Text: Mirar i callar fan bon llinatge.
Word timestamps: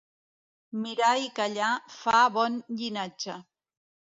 Mirar 0.85 1.09
i 1.25 1.29
callar 1.41 1.69
fan 1.99 2.35
bon 2.39 2.59
llinatge. 2.81 3.37